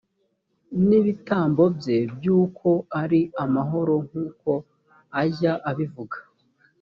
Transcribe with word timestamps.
n 0.87 0.89
ibitambo 0.99 1.63
bye 1.77 1.97
by 2.15 2.25
uko 2.41 2.69
ari 3.01 3.21
amahoro 3.43 3.95
nk 4.07 4.13
uko 4.27 4.51
ajya 5.21 5.53
abivuga 5.69 6.17